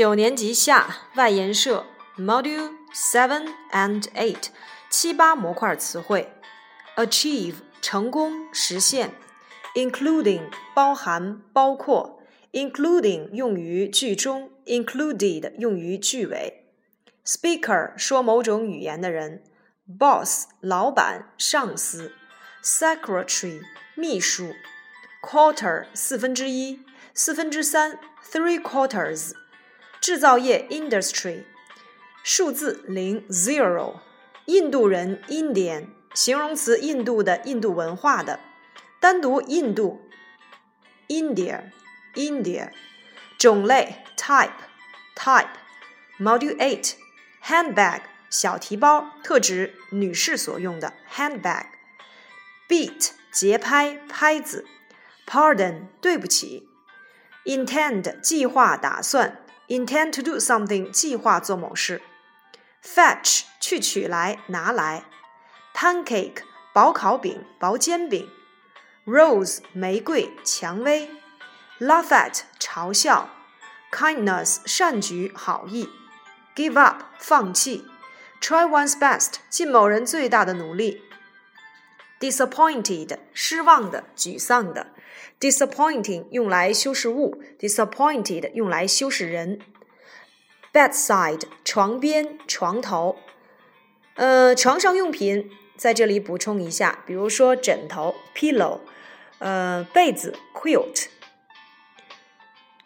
[0.00, 1.84] 九年级下外研社
[2.16, 4.46] Module Seven and Eight
[4.88, 6.32] 七八模块词汇
[6.96, 9.10] ：achieve 成功实现
[9.74, 16.64] ，including 包含包括，including 用于句中，included 用于句尾
[17.26, 19.44] ，speaker 说某种语言的人
[19.98, 22.14] ，boss 老板上司
[22.64, 23.60] ，secretary
[23.94, 24.54] 秘书
[25.22, 26.80] ，quarter 四分之一
[27.12, 27.98] 四分之三
[28.32, 29.34] three quarters。
[30.00, 31.44] 制造业 industry，
[32.22, 34.00] 数字零 zero，
[34.46, 38.40] 印度人 Indian，形容词印度的印度文化的，
[38.98, 40.00] 单独印度
[41.08, 41.70] India
[42.14, 42.70] India，
[43.38, 44.50] 种类 type
[45.14, 45.50] type
[46.18, 46.94] module eight
[47.44, 51.66] handbag 小提包，特指女士所用的 handbag
[52.66, 54.64] beat 节拍拍子
[55.26, 56.68] pardon 对不起
[57.44, 59.44] intend 计划打算。
[59.69, 62.01] intend to do something 计划做某事，
[62.83, 65.05] fetch 去取来拿来，
[65.73, 66.43] pancake
[66.73, 68.29] 薄烤饼薄煎饼，
[69.05, 71.09] rose 玫瑰蔷薇，
[71.79, 73.29] laugh at 嘲笑，
[73.91, 75.89] kindness 善举好意，
[76.55, 77.85] give up 放弃，
[78.41, 81.01] try one's best 尽某人最大的努力
[82.20, 84.92] ，disappointed 失望的沮丧的。
[85.40, 89.58] disappointing 用来修饰物，disappointed 用来修饰人。
[90.72, 93.16] bedside 床边、床头，
[94.14, 98.80] 呃，床上用品在这里补充一下，比如说枕头 pillow，
[99.38, 101.06] 呃，被子 quilt，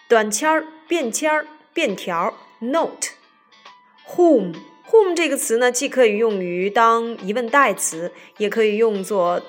[0.09, 4.55] 短签儿、便签儿、便条 note，whom
[4.91, 9.43] whom 这个词呢，既可以用于当疑问代词，也可以用作。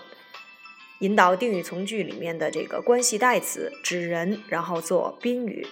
[0.99, 5.67] 引导定语从句里面的这个关系代词指人，然后做宾语。